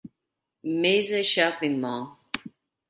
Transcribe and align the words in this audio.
Mesa 0.81 1.21
shopping 1.23 1.79
mall. 1.79 2.19